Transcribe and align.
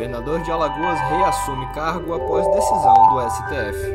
Governador 0.00 0.40
de 0.42 0.50
Alagoas 0.50 0.98
reassume 1.10 1.70
cargo 1.74 2.14
após 2.14 2.46
decisão 2.54 2.94
do 2.94 3.20
STF. 3.30 3.86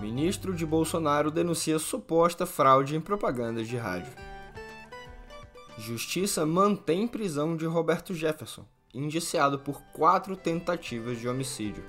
Ministro 0.00 0.54
de 0.54 0.64
Bolsonaro 0.64 1.28
denuncia 1.28 1.76
suposta 1.80 2.46
fraude 2.46 2.94
em 2.94 3.00
propagandas 3.00 3.66
de 3.66 3.76
rádio. 3.76 4.12
Justiça 5.76 6.46
mantém 6.46 7.08
prisão 7.08 7.56
de 7.56 7.66
Roberto 7.66 8.14
Jefferson, 8.14 8.64
indiciado 8.94 9.58
por 9.58 9.82
quatro 9.92 10.36
tentativas 10.36 11.18
de 11.18 11.28
homicídio. 11.28 11.82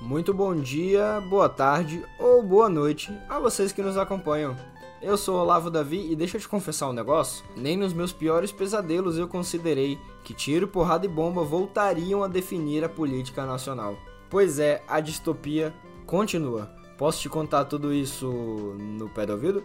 Muito 0.00 0.32
bom 0.32 0.54
dia, 0.54 1.20
boa 1.28 1.48
tarde 1.48 2.06
ou 2.20 2.40
boa 2.40 2.68
noite 2.68 3.12
a 3.28 3.40
vocês 3.40 3.72
que 3.72 3.82
nos 3.82 3.98
acompanham. 3.98 4.75
Eu 5.02 5.18
sou 5.18 5.36
Olavo 5.36 5.70
Davi 5.70 6.10
e 6.10 6.16
deixa 6.16 6.38
eu 6.38 6.40
te 6.40 6.48
confessar 6.48 6.88
um 6.88 6.92
negócio: 6.92 7.44
nem 7.54 7.76
nos 7.76 7.92
meus 7.92 8.12
piores 8.12 8.50
pesadelos 8.50 9.18
eu 9.18 9.28
considerei 9.28 9.98
que 10.24 10.32
tiro, 10.32 10.66
porrada 10.66 11.04
e 11.04 11.08
bomba 11.08 11.44
voltariam 11.44 12.24
a 12.24 12.28
definir 12.28 12.82
a 12.82 12.88
política 12.88 13.44
nacional. 13.44 13.96
Pois 14.30 14.58
é, 14.58 14.82
a 14.88 14.98
distopia 15.00 15.74
continua. 16.06 16.74
Posso 16.96 17.20
te 17.20 17.28
contar 17.28 17.66
tudo 17.66 17.92
isso 17.92 18.26
no 18.78 19.08
pé 19.10 19.26
do 19.26 19.34
ouvido? 19.34 19.62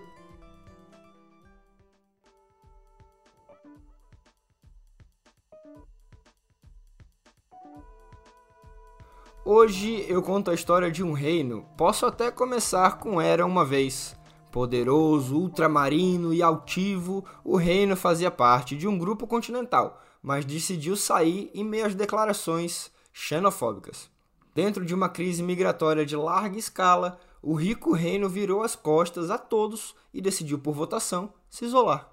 Hoje 9.46 10.06
eu 10.08 10.22
conto 10.22 10.52
a 10.52 10.54
história 10.54 10.92
de 10.92 11.04
um 11.04 11.14
reino. 11.14 11.66
Posso 11.76 12.06
até 12.06 12.30
começar 12.30 13.00
com 13.00 13.20
Era 13.20 13.46
uma 13.46 13.66
vez 13.66 14.16
Poderoso, 14.52 15.38
ultramarino 15.38 16.34
e 16.34 16.44
altivo, 16.44 17.24
o 17.44 17.56
reino 17.56 17.96
fazia 17.96 18.30
parte 18.30 18.76
de 18.76 18.88
um 18.88 18.98
grupo 18.98 19.26
continental, 19.26 20.02
mas 20.22 20.44
decidiu 20.44 20.98
sair 20.98 21.50
em 21.54 21.64
meio 21.64 21.86
às 21.86 21.96
declarações 21.96 22.92
xenofóbicas. 23.14 24.10
Dentro 24.54 24.86
de 24.86 24.94
uma 24.94 25.08
crise 25.08 25.42
migratória 25.42 26.06
de 26.06 26.18
larga 26.18 26.58
escala, 26.60 27.18
o 27.42 27.54
rico 27.54 27.94
reino 27.94 28.28
virou 28.28 28.62
as 28.62 28.76
costas 28.76 29.32
a 29.32 29.38
todos 29.38 29.96
e 30.14 30.22
decidiu, 30.22 30.60
por 30.60 30.76
votação, 30.76 31.34
se 31.50 31.64
isolar. 31.64 32.10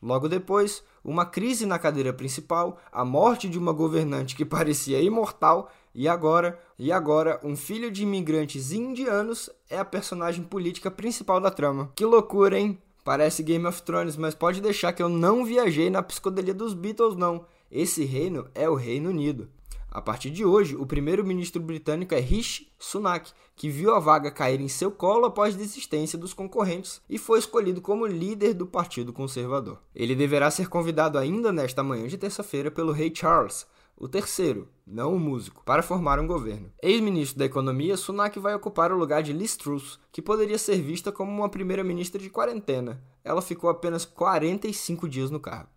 Logo 0.00 0.28
depois, 0.28 0.82
uma 1.04 1.26
crise 1.26 1.66
na 1.66 1.78
cadeira 1.78 2.12
principal, 2.12 2.78
a 2.90 3.04
morte 3.04 3.48
de 3.48 3.58
uma 3.58 3.72
governante 3.72 4.36
que 4.36 4.44
parecia 4.46 5.02
imortal 5.02 5.70
e 5.94 6.08
agora, 6.08 6.58
e 6.78 6.92
agora 6.92 7.40
um 7.42 7.56
filho 7.56 7.90
de 7.90 8.02
imigrantes 8.02 8.72
indianos 8.72 9.50
é 9.68 9.78
a 9.78 9.84
personagem 9.84 10.44
política 10.44 10.90
principal 10.90 11.40
da 11.40 11.50
trama. 11.50 11.90
Que 11.94 12.04
loucura, 12.04 12.58
hein? 12.58 12.80
Parece 13.04 13.42
Game 13.42 13.66
of 13.66 13.82
Thrones, 13.82 14.16
mas 14.16 14.34
pode 14.34 14.60
deixar 14.60 14.92
que 14.92 15.02
eu 15.02 15.08
não 15.08 15.44
viajei 15.44 15.90
na 15.90 16.02
psicodelia 16.02 16.54
dos 16.54 16.74
Beatles 16.74 17.16
não. 17.16 17.44
Esse 17.70 18.04
reino 18.04 18.48
é 18.54 18.68
o 18.68 18.74
Reino 18.74 19.10
Unido. 19.10 19.48
A 19.90 20.00
partir 20.00 20.30
de 20.30 20.44
hoje, 20.44 20.76
o 20.76 20.86
primeiro-ministro 20.86 21.60
britânico 21.60 22.14
é 22.14 22.20
Rishi 22.20 22.70
Sunak, 22.78 23.32
que 23.56 23.68
viu 23.68 23.92
a 23.92 23.98
vaga 23.98 24.30
cair 24.30 24.60
em 24.60 24.68
seu 24.68 24.92
colo 24.92 25.26
após 25.26 25.56
desistência 25.56 26.16
dos 26.16 26.32
concorrentes 26.32 27.00
e 27.10 27.18
foi 27.18 27.40
escolhido 27.40 27.80
como 27.80 28.06
líder 28.06 28.54
do 28.54 28.66
Partido 28.66 29.12
Conservador. 29.12 29.78
Ele 29.92 30.14
deverá 30.14 30.48
ser 30.48 30.68
convidado 30.68 31.18
ainda 31.18 31.50
nesta 31.50 31.82
manhã 31.82 32.06
de 32.06 32.16
terça-feira 32.16 32.70
pelo 32.70 32.92
rei 32.92 33.12
Charles, 33.12 33.66
o 34.00 34.08
terceiro, 34.08 34.66
não 34.86 35.14
o 35.14 35.20
músico, 35.20 35.62
para 35.62 35.82
formar 35.82 36.18
um 36.18 36.26
governo. 36.26 36.72
Ex-ministro 36.82 37.38
da 37.38 37.44
Economia, 37.44 37.98
Sunak 37.98 38.38
vai 38.38 38.54
ocupar 38.54 38.90
o 38.90 38.96
lugar 38.96 39.22
de 39.22 39.30
Liz 39.30 39.58
Truss, 39.58 40.00
que 40.10 40.22
poderia 40.22 40.56
ser 40.56 40.80
vista 40.80 41.12
como 41.12 41.30
uma 41.30 41.50
primeira-ministra 41.50 42.18
de 42.18 42.30
quarentena. 42.30 43.04
Ela 43.22 43.42
ficou 43.42 43.68
apenas 43.68 44.06
45 44.06 45.06
dias 45.06 45.30
no 45.30 45.38
cargo. 45.38 45.68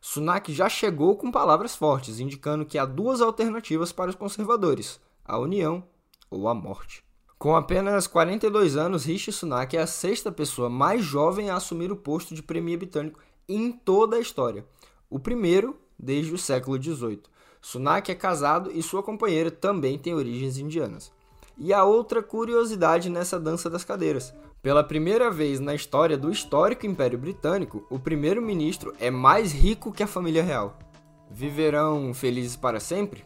Sunak 0.00 0.52
já 0.52 0.68
chegou 0.68 1.16
com 1.16 1.32
palavras 1.32 1.74
fortes, 1.74 2.20
indicando 2.20 2.64
que 2.64 2.78
há 2.78 2.84
duas 2.84 3.20
alternativas 3.20 3.90
para 3.90 4.10
os 4.10 4.16
conservadores: 4.16 5.00
a 5.24 5.36
união 5.36 5.82
ou 6.30 6.46
a 6.48 6.54
morte. 6.54 7.04
Com 7.36 7.56
apenas 7.56 8.06
42 8.06 8.76
anos, 8.76 9.04
Rishi 9.04 9.32
Sunak 9.32 9.76
é 9.76 9.80
a 9.80 9.88
sexta 9.88 10.30
pessoa 10.30 10.70
mais 10.70 11.02
jovem 11.04 11.50
a 11.50 11.56
assumir 11.56 11.90
o 11.90 11.96
posto 11.96 12.32
de 12.32 12.44
premier 12.44 12.78
britânico 12.78 13.18
em 13.48 13.72
toda 13.72 14.14
a 14.14 14.20
história, 14.20 14.64
o 15.10 15.18
primeiro 15.18 15.76
desde 15.98 16.32
o 16.32 16.38
século 16.38 16.80
XVIII. 16.80 17.32
Sunak 17.62 18.10
é 18.10 18.14
casado 18.16 18.72
e 18.74 18.82
sua 18.82 19.04
companheira 19.04 19.48
também 19.48 19.96
tem 19.96 20.12
origens 20.12 20.58
indianas. 20.58 21.12
E 21.56 21.72
há 21.72 21.84
outra 21.84 22.20
curiosidade 22.20 23.08
nessa 23.08 23.38
dança 23.38 23.70
das 23.70 23.84
cadeiras. 23.84 24.34
Pela 24.60 24.82
primeira 24.82 25.30
vez 25.30 25.60
na 25.60 25.72
história 25.72 26.18
do 26.18 26.30
histórico 26.30 26.86
Império 26.86 27.18
Britânico, 27.18 27.86
o 27.88 28.00
primeiro-ministro 28.00 28.92
é 28.98 29.10
mais 29.10 29.52
rico 29.52 29.92
que 29.92 30.02
a 30.02 30.08
família 30.08 30.42
real. 30.42 30.76
Viverão 31.30 32.12
felizes 32.12 32.56
para 32.56 32.80
sempre? 32.80 33.24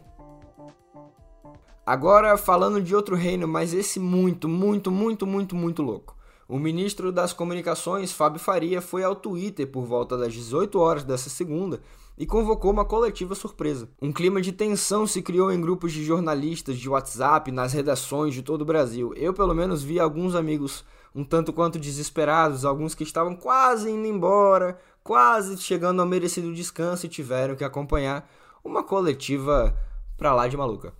Agora, 1.84 2.36
falando 2.36 2.82
de 2.82 2.94
outro 2.94 3.16
reino, 3.16 3.48
mas 3.48 3.72
esse 3.72 3.98
muito, 3.98 4.48
muito, 4.48 4.90
muito, 4.90 5.26
muito, 5.26 5.56
muito 5.56 5.82
louco. 5.82 6.14
O 6.48 6.58
ministro 6.58 7.10
das 7.10 7.32
Comunicações, 7.32 8.12
Fábio 8.12 8.38
Faria, 8.38 8.82
foi 8.82 9.02
ao 9.02 9.16
Twitter 9.16 9.66
por 9.66 9.84
volta 9.84 10.16
das 10.16 10.34
18 10.34 10.78
horas 10.78 11.04
dessa 11.04 11.30
segunda 11.30 11.80
e 12.16 12.24
convocou 12.24 12.70
uma 12.70 12.84
coletiva 12.84 13.34
surpresa. 13.34 13.88
Um 14.00 14.12
clima 14.12 14.40
de 14.40 14.52
tensão 14.52 15.06
se 15.06 15.20
criou 15.20 15.52
em 15.52 15.60
grupos 15.60 15.92
de 15.92 16.04
jornalistas 16.04 16.78
de 16.78 16.88
WhatsApp, 16.88 17.52
nas 17.52 17.72
redações 17.72 18.34
de 18.34 18.42
todo 18.42 18.62
o 18.62 18.66
Brasil. 18.66 19.12
Eu, 19.14 19.34
pelo 19.34 19.54
menos, 19.54 19.82
vi 19.82 20.00
alguns 20.00 20.34
amigos 20.34 20.84
um 21.14 21.24
tanto 21.24 21.52
quanto 21.52 21.78
desesperados, 21.78 22.64
alguns 22.64 22.94
que 22.94 23.02
estavam 23.02 23.34
quase 23.34 23.90
indo 23.90 24.06
embora, 24.06 24.78
quase 25.02 25.56
chegando 25.58 26.00
ao 26.00 26.06
merecido 26.06 26.52
descanso 26.52 27.06
e 27.06 27.08
tiveram 27.08 27.56
que 27.56 27.64
acompanhar 27.64 28.30
uma 28.62 28.82
coletiva 28.82 29.76
pra 30.16 30.34
lá 30.34 30.46
de 30.46 30.56
maluca. 30.56 30.92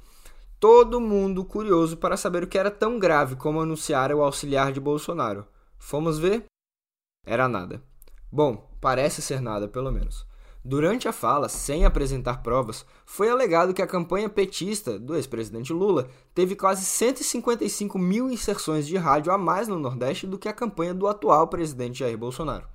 Todo 0.58 1.00
mundo 1.00 1.44
curioso 1.44 1.98
para 1.98 2.16
saber 2.16 2.44
o 2.44 2.46
que 2.46 2.56
era 2.56 2.70
tão 2.70 2.98
grave 2.98 3.36
como 3.36 3.60
anunciar 3.60 4.10
o 4.12 4.22
auxiliar 4.22 4.72
de 4.72 4.80
Bolsonaro. 4.80 5.46
Fomos 5.78 6.18
ver? 6.18 6.44
Era 7.26 7.46
nada. 7.46 7.82
Bom, 8.32 8.70
parece 8.80 9.20
ser 9.20 9.42
nada, 9.42 9.68
pelo 9.68 9.92
menos. 9.92 10.26
Durante 10.68 11.06
a 11.06 11.12
fala, 11.12 11.48
sem 11.48 11.84
apresentar 11.84 12.42
provas, 12.42 12.84
foi 13.04 13.30
alegado 13.30 13.72
que 13.72 13.80
a 13.80 13.86
campanha 13.86 14.28
petista 14.28 14.98
do 14.98 15.14
ex-presidente 15.14 15.72
Lula 15.72 16.08
teve 16.34 16.56
quase 16.56 16.84
155 16.84 17.96
mil 17.96 18.28
inserções 18.28 18.84
de 18.84 18.96
rádio 18.96 19.30
a 19.30 19.38
mais 19.38 19.68
no 19.68 19.78
Nordeste 19.78 20.26
do 20.26 20.36
que 20.36 20.48
a 20.48 20.52
campanha 20.52 20.92
do 20.92 21.06
atual 21.06 21.46
presidente 21.46 22.00
Jair 22.00 22.18
Bolsonaro. 22.18 22.66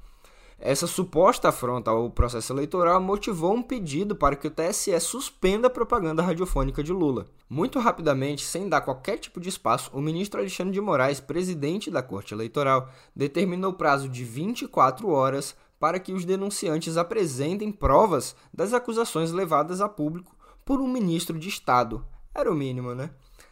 Essa 0.57 0.87
suposta 0.87 1.49
afronta 1.49 1.91
ao 1.91 2.09
processo 2.09 2.53
eleitoral 2.53 3.01
motivou 3.01 3.53
um 3.53 3.61
pedido 3.61 4.15
para 4.15 4.37
que 4.37 4.47
o 4.47 4.51
TSE 4.51 4.97
suspenda 5.01 5.67
a 5.67 5.71
propaganda 5.71 6.23
radiofônica 6.23 6.81
de 6.81 6.93
Lula. 6.93 7.25
Muito 7.49 7.77
rapidamente, 7.77 8.45
sem 8.45 8.69
dar 8.69 8.79
qualquer 8.79 9.17
tipo 9.17 9.41
de 9.41 9.49
espaço, 9.49 9.91
o 9.93 9.99
ministro 9.99 10.39
Alexandre 10.39 10.71
de 10.71 10.79
Moraes, 10.79 11.19
presidente 11.19 11.91
da 11.91 12.01
Corte 12.01 12.33
Eleitoral, 12.33 12.89
determinou 13.13 13.73
prazo 13.73 14.07
de 14.07 14.23
24 14.23 15.09
horas 15.09 15.57
para 15.81 15.99
que 15.99 16.13
os 16.13 16.23
denunciantes 16.23 16.95
apresentem 16.95 17.71
provas 17.71 18.35
das 18.53 18.71
acusações 18.71 19.31
levadas 19.31 19.81
a 19.81 19.89
público 19.89 20.35
por 20.63 20.79
um 20.79 20.87
ministro 20.87 21.39
de 21.39 21.49
Estado. 21.49 22.05
Era 22.35 22.51
o 22.51 22.55
mínimo, 22.55 22.93
né? 22.93 23.09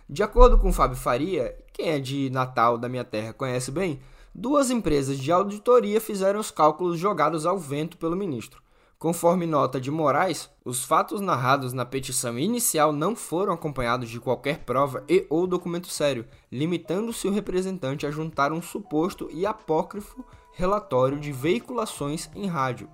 De 0.08 0.22
acordo 0.22 0.60
com 0.60 0.72
Fábio 0.72 0.96
Faria, 0.96 1.58
quem 1.74 1.90
é 1.90 2.00
de 2.00 2.30
Natal, 2.30 2.78
da 2.78 2.88
minha 2.88 3.04
terra, 3.04 3.34
conhece 3.34 3.72
bem, 3.72 4.00
duas 4.34 4.70
empresas 4.70 5.18
de 5.18 5.32
auditoria 5.32 6.00
fizeram 6.00 6.40
os 6.40 6.52
cálculos 6.52 7.00
jogados 7.00 7.48
ao 7.48 7.58
vento 7.58 7.98
pelo 7.98 8.16
ministro. 8.16 8.62
Conforme 9.00 9.48
nota 9.48 9.82
de 9.82 9.90
Moraes, 9.90 10.52
os 10.64 10.84
fatos 10.84 11.22
narrados 11.22 11.74
na 11.74 11.86
petição 11.86 12.38
inicial 12.38 12.94
não 12.94 13.16
foram 13.16 13.54
acompanhados 13.54 14.08
de 14.08 14.20
qualquer 14.20 14.60
prova 14.60 15.04
e 15.10 15.26
ou 15.32 15.48
documento 15.48 15.88
sério, 15.88 16.28
limitando-se 16.52 17.28
o 17.28 17.32
representante 17.32 18.06
a 18.06 18.12
juntar 18.12 18.52
um 18.52 18.62
suposto 18.62 19.30
e 19.32 19.48
apócrifo 19.48 20.24
relatório 20.60 21.18
de 21.18 21.32
veiculações 21.32 22.30
em 22.36 22.46
rádio. 22.46 22.90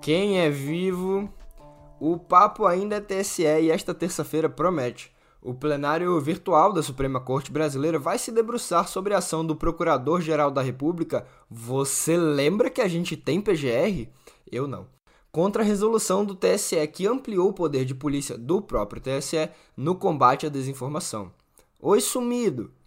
Quem 0.00 0.40
é 0.40 0.48
vivo? 0.48 1.28
O 2.00 2.16
papo 2.16 2.64
ainda 2.64 2.96
é 2.96 3.00
TSE 3.02 3.42
e 3.42 3.70
esta 3.70 3.92
terça-feira 3.92 4.48
promete. 4.48 5.14
O 5.42 5.52
plenário 5.52 6.18
virtual 6.18 6.72
da 6.72 6.82
Suprema 6.82 7.20
Corte 7.20 7.52
Brasileira 7.52 7.98
vai 7.98 8.18
se 8.18 8.32
debruçar 8.32 8.88
sobre 8.88 9.12
a 9.12 9.18
ação 9.18 9.44
do 9.44 9.54
Procurador-Geral 9.54 10.50
da 10.50 10.62
República. 10.62 11.26
Você 11.50 12.16
lembra 12.16 12.70
que 12.70 12.80
a 12.80 12.88
gente 12.88 13.18
tem 13.18 13.42
PGR? 13.42 14.08
Eu 14.50 14.66
não. 14.66 14.86
Contra 15.30 15.62
a 15.62 15.66
resolução 15.66 16.24
do 16.24 16.34
TSE 16.34 16.86
que 16.86 17.06
ampliou 17.06 17.50
o 17.50 17.52
poder 17.52 17.84
de 17.84 17.94
polícia 17.94 18.38
do 18.38 18.62
próprio 18.62 19.02
TSE 19.02 19.50
no 19.76 19.96
combate 19.96 20.46
à 20.46 20.48
desinformação. 20.48 21.30
Oi, 21.78 22.00
sumido! 22.00 22.79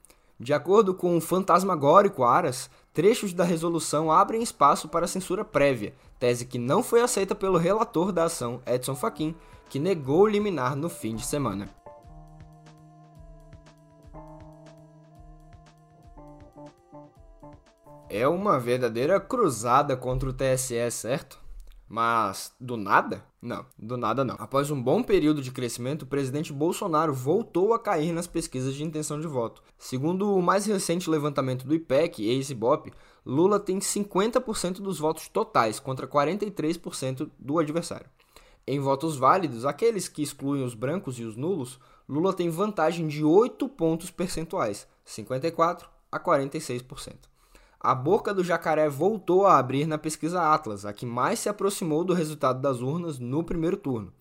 De 0.43 0.53
acordo 0.53 0.93
com 0.93 1.15
o 1.15 1.21
fantasmagórico 1.21 2.21
Aras, 2.21 2.69
trechos 2.93 3.31
da 3.31 3.45
resolução 3.45 4.11
abrem 4.11 4.43
espaço 4.43 4.89
para 4.89 5.07
censura 5.07 5.45
prévia, 5.45 5.93
tese 6.19 6.45
que 6.45 6.59
não 6.59 6.83
foi 6.83 6.99
aceita 6.99 7.33
pelo 7.33 7.57
relator 7.57 8.11
da 8.11 8.25
ação, 8.25 8.61
Edson 8.65 8.93
Fachin, 8.93 9.33
que 9.69 9.79
negou 9.79 10.27
liminar 10.27 10.75
no 10.75 10.89
fim 10.89 11.15
de 11.15 11.25
semana. 11.25 11.69
É 18.09 18.27
uma 18.27 18.59
verdadeira 18.59 19.21
cruzada 19.21 19.95
contra 19.95 20.27
o 20.27 20.33
TSE, 20.33 20.91
certo? 20.91 21.39
Mas 21.87 22.53
do 22.59 22.75
nada? 22.75 23.23
Não, 23.43 23.65
do 23.77 23.97
nada 23.97 24.23
não. 24.23 24.35
Após 24.39 24.71
um 24.71 24.81
bom 24.81 25.03
período 25.03 25.41
de 25.41 25.51
crescimento, 25.51 26.03
o 26.03 26.07
presidente 26.07 26.53
Bolsonaro 26.53 27.13
voltou 27.13 27.73
a 27.73 27.79
cair 27.79 28.13
nas 28.13 28.25
pesquisas 28.25 28.73
de 28.73 28.85
intenção 28.85 29.19
de 29.19 29.27
voto. 29.27 29.61
Segundo 29.77 30.33
o 30.33 30.41
mais 30.41 30.65
recente 30.65 31.09
levantamento 31.09 31.67
do 31.67 31.75
IPEC, 31.75 32.25
ex-IBOP, 32.25 32.93
Lula 33.25 33.59
tem 33.59 33.79
50% 33.79 34.75
dos 34.75 34.97
votos 34.97 35.27
totais 35.27 35.77
contra 35.77 36.07
43% 36.07 37.29
do 37.37 37.59
adversário. 37.59 38.09
Em 38.65 38.79
votos 38.79 39.17
válidos, 39.17 39.65
aqueles 39.65 40.07
que 40.07 40.23
excluem 40.23 40.63
os 40.63 40.73
brancos 40.73 41.19
e 41.19 41.25
os 41.25 41.35
nulos, 41.35 41.77
Lula 42.07 42.31
tem 42.31 42.49
vantagem 42.49 43.09
de 43.09 43.25
8 43.25 43.67
pontos 43.67 44.09
percentuais, 44.09 44.87
54 45.03 45.89
a 46.09 46.17
46%. 46.17 47.32
A 47.83 47.93
boca 47.93 48.33
do 48.33 48.45
jacaré 48.45 48.87
voltou 48.87 49.45
a 49.45 49.57
abrir 49.57 49.85
na 49.85 49.97
pesquisa 49.97 50.41
Atlas, 50.41 50.85
a 50.85 50.93
que 50.93 51.05
mais 51.05 51.39
se 51.39 51.49
aproximou 51.49 52.05
do 52.05 52.13
resultado 52.13 52.61
das 52.61 52.79
urnas 52.79 53.19
no 53.19 53.43
primeiro 53.43 53.75
turno. 53.75 54.13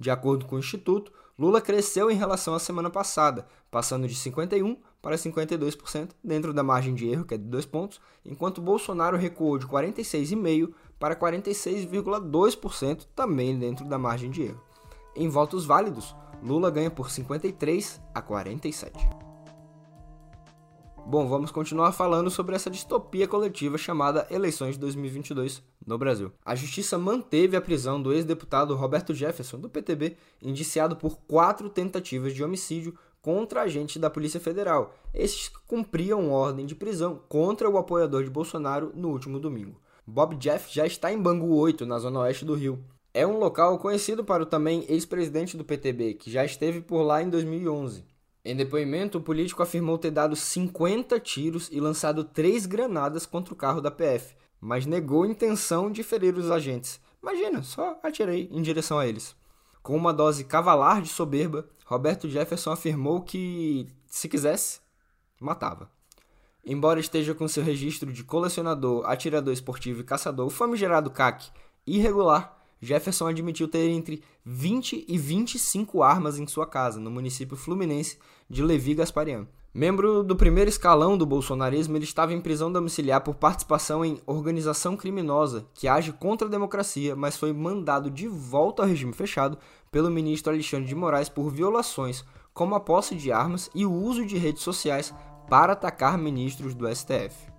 De 0.00 0.10
acordo 0.10 0.46
com 0.46 0.56
o 0.56 0.58
Instituto, 0.58 1.12
Lula 1.38 1.60
cresceu 1.60 2.10
em 2.10 2.16
relação 2.16 2.56
à 2.56 2.58
semana 2.58 2.90
passada, 2.90 3.46
passando 3.70 4.08
de 4.08 4.16
51% 4.16 4.78
para 5.00 5.14
52%, 5.14 6.10
dentro 6.24 6.52
da 6.52 6.64
margem 6.64 6.92
de 6.92 7.08
erro, 7.08 7.24
que 7.24 7.34
é 7.34 7.38
de 7.38 7.44
2 7.44 7.66
pontos, 7.66 8.00
enquanto 8.24 8.60
Bolsonaro 8.60 9.16
recuou 9.16 9.58
de 9.58 9.66
46,5% 9.68 10.74
para 10.98 11.14
46,2%, 11.14 13.06
também 13.14 13.56
dentro 13.56 13.84
da 13.84 13.96
margem 13.96 14.28
de 14.28 14.42
erro. 14.42 14.60
Em 15.14 15.28
votos 15.28 15.64
válidos, 15.64 16.16
Lula 16.42 16.68
ganha 16.68 16.90
por 16.90 17.08
53 17.08 18.00
a 18.12 18.20
47. 18.20 19.23
Bom, 21.06 21.28
vamos 21.28 21.50
continuar 21.50 21.92
falando 21.92 22.30
sobre 22.30 22.56
essa 22.56 22.70
distopia 22.70 23.28
coletiva 23.28 23.76
chamada 23.76 24.26
Eleições 24.30 24.74
de 24.74 24.80
2022 24.80 25.62
no 25.86 25.98
Brasil. 25.98 26.32
A 26.42 26.54
justiça 26.54 26.96
manteve 26.96 27.58
a 27.58 27.60
prisão 27.60 28.00
do 28.00 28.10
ex-deputado 28.10 28.74
Roberto 28.74 29.12
Jefferson, 29.12 29.58
do 29.58 29.68
PTB, 29.68 30.16
indiciado 30.40 30.96
por 30.96 31.18
quatro 31.28 31.68
tentativas 31.68 32.32
de 32.32 32.42
homicídio 32.42 32.94
contra 33.20 33.62
agentes 33.62 33.98
da 33.98 34.08
Polícia 34.08 34.40
Federal. 34.40 34.94
Estes 35.12 35.50
cumpriam 35.66 36.30
ordem 36.30 36.64
de 36.64 36.74
prisão 36.74 37.20
contra 37.28 37.68
o 37.68 37.76
apoiador 37.76 38.24
de 38.24 38.30
Bolsonaro 38.30 38.90
no 38.94 39.10
último 39.10 39.38
domingo. 39.38 39.78
Bob 40.06 40.34
Jeff 40.36 40.74
já 40.74 40.86
está 40.86 41.12
em 41.12 41.20
Bangu 41.20 41.54
8, 41.54 41.84
na 41.84 41.98
zona 41.98 42.20
oeste 42.20 42.46
do 42.46 42.54
Rio. 42.54 42.82
É 43.12 43.26
um 43.26 43.38
local 43.38 43.78
conhecido 43.78 44.24
para 44.24 44.42
o 44.42 44.46
também 44.46 44.86
ex-presidente 44.88 45.54
do 45.54 45.64
PTB, 45.64 46.14
que 46.14 46.30
já 46.30 46.46
esteve 46.46 46.80
por 46.80 47.02
lá 47.02 47.22
em 47.22 47.28
2011. 47.28 48.13
Em 48.44 48.54
depoimento, 48.54 49.16
o 49.16 49.22
político 49.22 49.62
afirmou 49.62 49.96
ter 49.96 50.10
dado 50.10 50.36
50 50.36 51.18
tiros 51.18 51.70
e 51.72 51.80
lançado 51.80 52.22
três 52.22 52.66
granadas 52.66 53.24
contra 53.24 53.54
o 53.54 53.56
carro 53.56 53.80
da 53.80 53.90
PF, 53.90 54.36
mas 54.60 54.84
negou 54.84 55.22
a 55.22 55.28
intenção 55.28 55.90
de 55.90 56.02
ferir 56.02 56.36
os 56.36 56.50
agentes. 56.50 57.00
Imagina, 57.22 57.62
só 57.62 57.98
atirei 58.02 58.50
em 58.52 58.60
direção 58.60 58.98
a 58.98 59.06
eles. 59.06 59.34
Com 59.82 59.96
uma 59.96 60.12
dose 60.12 60.44
cavalar 60.44 61.00
de 61.00 61.08
soberba, 61.08 61.66
Roberto 61.86 62.28
Jefferson 62.28 62.70
afirmou 62.70 63.22
que, 63.22 63.86
se 64.06 64.28
quisesse, 64.28 64.80
matava. 65.40 65.90
Embora 66.66 67.00
esteja 67.00 67.34
com 67.34 67.48
seu 67.48 67.62
registro 67.62 68.12
de 68.12 68.24
colecionador, 68.24 69.06
atirador 69.06 69.54
esportivo 69.54 70.00
e 70.00 70.04
caçador, 70.04 70.46
o 70.46 70.50
famigerado 70.50 71.10
CAC, 71.10 71.50
irregular, 71.86 72.58
Jefferson 72.84 73.26
admitiu 73.26 73.66
ter 73.66 73.88
entre 73.88 74.22
20 74.44 75.06
e 75.08 75.18
25 75.18 76.02
armas 76.02 76.38
em 76.38 76.46
sua 76.46 76.66
casa, 76.66 77.00
no 77.00 77.10
município 77.10 77.56
fluminense 77.56 78.18
de 78.48 78.62
Levi 78.62 78.94
Gasparian. 78.94 79.46
Membro 79.76 80.22
do 80.22 80.36
primeiro 80.36 80.70
escalão 80.70 81.18
do 81.18 81.26
bolsonarismo, 81.26 81.96
ele 81.96 82.04
estava 82.04 82.32
em 82.32 82.40
prisão 82.40 82.70
domiciliar 82.70 83.22
por 83.22 83.34
participação 83.34 84.04
em 84.04 84.20
organização 84.24 84.96
criminosa 84.96 85.66
que 85.74 85.88
age 85.88 86.12
contra 86.12 86.46
a 86.46 86.50
democracia, 86.50 87.16
mas 87.16 87.36
foi 87.36 87.52
mandado 87.52 88.08
de 88.08 88.28
volta 88.28 88.82
ao 88.82 88.88
regime 88.88 89.12
fechado 89.12 89.58
pelo 89.90 90.12
ministro 90.12 90.52
Alexandre 90.52 90.86
de 90.86 90.94
Moraes 90.94 91.28
por 91.28 91.50
violações, 91.50 92.24
como 92.52 92.76
a 92.76 92.80
posse 92.80 93.16
de 93.16 93.32
armas 93.32 93.68
e 93.74 93.84
o 93.84 93.92
uso 93.92 94.24
de 94.24 94.38
redes 94.38 94.62
sociais 94.62 95.12
para 95.48 95.72
atacar 95.72 96.16
ministros 96.16 96.72
do 96.72 96.86
STF. 96.94 97.52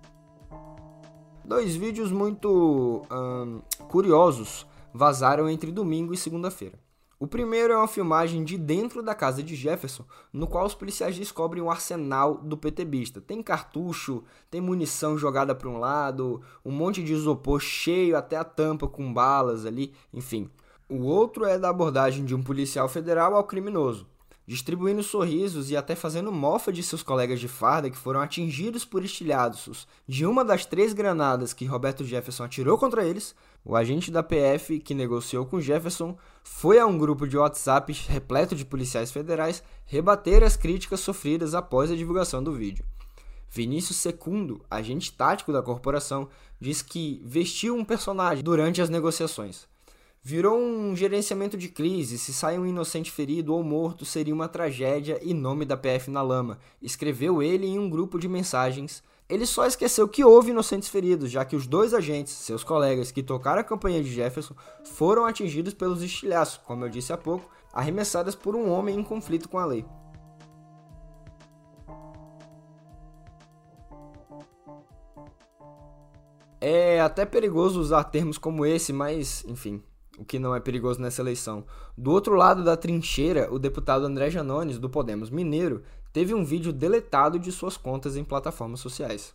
Dois 1.44 1.76
vídeos 1.76 2.10
muito 2.10 3.02
hum, 3.12 3.60
curiosos 3.88 4.66
vazaram 4.92 5.48
entre 5.48 5.70
domingo 5.70 6.12
e 6.12 6.16
segunda-feira. 6.16 6.78
O 7.18 7.26
primeiro 7.26 7.72
é 7.72 7.76
uma 7.76 7.88
filmagem 7.88 8.44
de 8.44 8.58
dentro 8.58 9.02
da 9.02 9.14
casa 9.14 9.42
de 9.42 9.56
Jefferson, 9.56 10.04
no 10.30 10.46
qual 10.46 10.66
os 10.66 10.74
policiais 10.74 11.16
descobrem 11.16 11.62
o 11.62 11.70
arsenal 11.70 12.34
do 12.36 12.58
PTBista. 12.58 13.22
Tem 13.22 13.42
cartucho, 13.42 14.22
tem 14.50 14.60
munição 14.60 15.16
jogada 15.16 15.54
para 15.54 15.68
um 15.68 15.78
lado, 15.78 16.42
um 16.62 16.70
monte 16.70 17.02
de 17.02 17.14
isopor 17.14 17.60
cheio 17.60 18.18
até 18.18 18.36
a 18.36 18.44
tampa 18.44 18.86
com 18.86 19.14
balas 19.14 19.64
ali, 19.64 19.94
enfim. 20.12 20.50
O 20.90 21.04
outro 21.04 21.46
é 21.46 21.58
da 21.58 21.70
abordagem 21.70 22.24
de 22.24 22.34
um 22.34 22.42
policial 22.42 22.86
federal 22.86 23.34
ao 23.34 23.44
criminoso 23.44 24.06
distribuindo 24.46 25.02
sorrisos 25.02 25.70
e 25.70 25.76
até 25.76 25.96
fazendo 25.96 26.30
mofa 26.30 26.72
de 26.72 26.82
seus 26.82 27.02
colegas 27.02 27.40
de 27.40 27.48
farda 27.48 27.90
que 27.90 27.96
foram 27.96 28.20
atingidos 28.20 28.84
por 28.84 29.04
estilhados 29.04 29.88
de 30.06 30.24
uma 30.24 30.44
das 30.44 30.64
três 30.64 30.92
granadas 30.92 31.52
que 31.52 31.64
Roberto 31.64 32.04
Jefferson 32.04 32.44
atirou 32.44 32.78
contra 32.78 33.04
eles, 33.04 33.34
o 33.64 33.74
agente 33.74 34.10
da 34.10 34.22
PF 34.22 34.78
que 34.78 34.94
negociou 34.94 35.44
com 35.44 35.60
Jefferson 35.60 36.16
foi 36.44 36.78
a 36.78 36.86
um 36.86 36.96
grupo 36.96 37.26
de 37.26 37.36
WhatsApp 37.36 37.92
repleto 38.08 38.54
de 38.54 38.64
policiais 38.64 39.10
federais 39.10 39.62
rebater 39.84 40.44
as 40.44 40.56
críticas 40.56 41.00
sofridas 41.00 41.54
após 41.54 41.90
a 41.90 41.96
divulgação 41.96 42.42
do 42.42 42.52
vídeo. 42.52 42.84
Vinícius 43.50 43.98
Secundo, 43.98 44.64
agente 44.70 45.12
tático 45.12 45.52
da 45.52 45.62
corporação, 45.62 46.28
diz 46.60 46.82
que 46.82 47.22
vestiu 47.24 47.76
um 47.76 47.84
personagem 47.84 48.44
durante 48.44 48.80
as 48.80 48.88
negociações. 48.88 49.66
Virou 50.28 50.58
um 50.58 50.96
gerenciamento 50.96 51.56
de 51.56 51.68
crise. 51.68 52.18
Se 52.18 52.32
sai 52.32 52.58
um 52.58 52.66
inocente 52.66 53.12
ferido 53.12 53.54
ou 53.54 53.62
morto, 53.62 54.04
seria 54.04 54.34
uma 54.34 54.48
tragédia 54.48 55.20
e 55.22 55.32
nome 55.32 55.64
da 55.64 55.76
PF 55.76 56.10
na 56.10 56.20
lama. 56.20 56.58
Escreveu 56.82 57.40
ele 57.40 57.64
em 57.64 57.78
um 57.78 57.88
grupo 57.88 58.18
de 58.18 58.26
mensagens. 58.26 59.04
Ele 59.28 59.46
só 59.46 59.64
esqueceu 59.66 60.08
que 60.08 60.24
houve 60.24 60.50
inocentes 60.50 60.88
feridos, 60.88 61.30
já 61.30 61.44
que 61.44 61.54
os 61.54 61.68
dois 61.68 61.94
agentes, 61.94 62.32
seus 62.32 62.64
colegas 62.64 63.12
que 63.12 63.22
tocaram 63.22 63.60
a 63.60 63.64
campanha 63.64 64.02
de 64.02 64.12
Jefferson, 64.12 64.56
foram 64.82 65.24
atingidos 65.26 65.74
pelos 65.74 66.02
estilhaços, 66.02 66.56
como 66.56 66.84
eu 66.84 66.88
disse 66.88 67.12
há 67.12 67.16
pouco, 67.16 67.48
arremessadas 67.72 68.34
por 68.34 68.56
um 68.56 68.68
homem 68.68 68.98
em 68.98 69.04
conflito 69.04 69.48
com 69.48 69.60
a 69.60 69.64
lei. 69.64 69.86
É 76.60 77.00
até 77.00 77.24
perigoso 77.24 77.80
usar 77.80 78.02
termos 78.02 78.38
como 78.38 78.66
esse, 78.66 78.92
mas 78.92 79.44
enfim, 79.46 79.80
o 80.18 80.24
que 80.24 80.38
não 80.38 80.54
é 80.54 80.60
perigoso 80.60 81.00
nessa 81.00 81.22
eleição. 81.22 81.64
Do 81.96 82.10
outro 82.10 82.34
lado 82.34 82.64
da 82.64 82.76
trincheira, 82.76 83.52
o 83.52 83.58
deputado 83.58 84.04
André 84.04 84.30
Janones, 84.30 84.78
do 84.78 84.90
Podemos 84.90 85.30
Mineiro, 85.30 85.82
teve 86.12 86.34
um 86.34 86.44
vídeo 86.44 86.72
deletado 86.72 87.38
de 87.38 87.52
suas 87.52 87.76
contas 87.76 88.16
em 88.16 88.24
plataformas 88.24 88.80
sociais. 88.80 89.34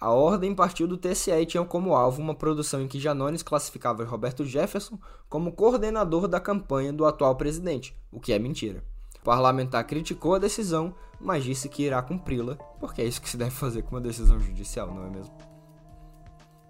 A 0.00 0.10
ordem 0.10 0.52
partiu 0.54 0.88
do 0.88 0.96
TSE 0.96 1.30
e 1.30 1.46
tinha 1.46 1.64
como 1.64 1.94
alvo 1.94 2.20
uma 2.20 2.34
produção 2.34 2.82
em 2.82 2.88
que 2.88 2.98
Janones 2.98 3.42
classificava 3.42 4.04
Roberto 4.04 4.44
Jefferson 4.44 4.98
como 5.28 5.52
coordenador 5.52 6.26
da 6.26 6.40
campanha 6.40 6.92
do 6.92 7.06
atual 7.06 7.36
presidente, 7.36 7.96
o 8.10 8.18
que 8.18 8.32
é 8.32 8.38
mentira. 8.38 8.82
O 9.20 9.24
parlamentar 9.24 9.86
criticou 9.86 10.34
a 10.34 10.40
decisão, 10.40 10.92
mas 11.20 11.44
disse 11.44 11.68
que 11.68 11.84
irá 11.84 12.02
cumpri-la, 12.02 12.56
porque 12.80 13.00
é 13.00 13.04
isso 13.04 13.22
que 13.22 13.30
se 13.30 13.36
deve 13.36 13.52
fazer 13.52 13.82
com 13.82 13.94
uma 13.94 14.00
decisão 14.00 14.40
judicial, 14.40 14.92
não 14.92 15.06
é 15.06 15.10
mesmo? 15.10 15.51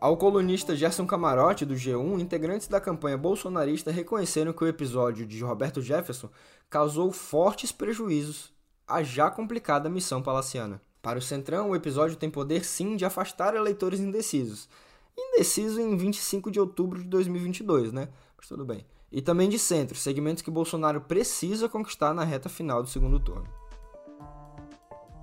Ao 0.02 0.16
colunista 0.16 0.74
Gerson 0.74 1.06
Camarote, 1.06 1.64
do 1.64 1.74
G1, 1.74 2.18
integrantes 2.18 2.66
da 2.66 2.80
campanha 2.80 3.16
bolsonarista 3.16 3.92
reconheceram 3.92 4.52
que 4.52 4.64
o 4.64 4.66
episódio 4.66 5.24
de 5.24 5.44
Roberto 5.44 5.80
Jefferson 5.80 6.28
causou 6.68 7.12
fortes 7.12 7.70
prejuízos 7.70 8.52
à 8.84 9.04
já 9.04 9.30
complicada 9.30 9.88
missão 9.88 10.20
palaciana. 10.20 10.82
Para 11.00 11.20
o 11.20 11.22
Centrão, 11.22 11.70
o 11.70 11.76
episódio 11.76 12.16
tem 12.16 12.28
poder 12.28 12.64
sim 12.64 12.96
de 12.96 13.04
afastar 13.04 13.54
eleitores 13.54 14.00
indecisos. 14.00 14.68
Indeciso 15.16 15.80
em 15.80 15.96
25 15.96 16.50
de 16.50 16.58
outubro 16.58 17.00
de 17.00 17.08
2022, 17.08 17.92
né? 17.92 18.08
Mas 18.36 18.48
tudo 18.48 18.64
bem. 18.64 18.84
E 19.12 19.22
também 19.22 19.48
de 19.48 19.56
centro, 19.56 19.96
segmentos 19.96 20.42
que 20.42 20.50
Bolsonaro 20.50 21.02
precisa 21.02 21.68
conquistar 21.68 22.12
na 22.12 22.24
reta 22.24 22.48
final 22.48 22.82
do 22.82 22.88
segundo 22.88 23.20
turno. 23.20 23.46